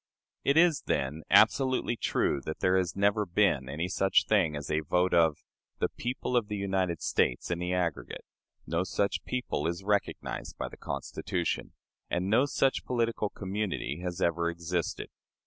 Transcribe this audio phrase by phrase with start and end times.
[0.43, 4.79] It is, then, absolutely true that there has never been any such thing as a
[4.79, 5.37] vote of
[5.77, 8.25] "the people of the United States in the aggregate";
[8.65, 11.73] no such people is recognized by the Constitution;
[12.09, 15.11] and no such political community has ever existed.